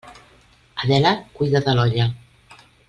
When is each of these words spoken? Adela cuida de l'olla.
Adela 0.85 1.13
cuida 1.37 1.63
de 1.69 1.77
l'olla. 1.81 2.11